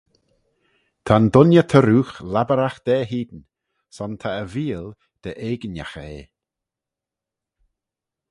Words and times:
Ta'n 1.05 1.25
dooinney 1.33 1.65
tarroogh 1.71 2.13
laboragh 2.33 2.79
da 2.85 2.97
hene, 3.09 3.41
son 3.95 4.13
ta 4.21 4.29
e 4.41 4.45
veeal 4.53 4.87
dy 5.21 5.31
eGinaghey 5.49 6.15
eh. 6.21 6.27